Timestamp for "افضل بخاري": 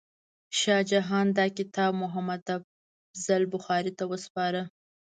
2.57-3.91